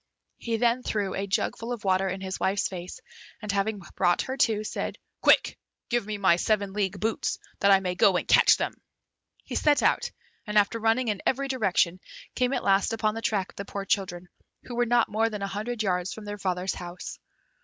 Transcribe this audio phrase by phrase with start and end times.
[0.39, 2.99] He then threw a jugfull of water in his wife's face,
[3.39, 5.59] and having brought her to, said, "Quick!
[5.89, 8.73] give me my seven league boots, that I may go and catch them."
[9.43, 10.09] He set out,
[10.47, 11.99] and after running in every direction,
[12.33, 14.27] came at last upon the track of the poor children,
[14.63, 17.19] who were not more than a hundred yards from their father's house.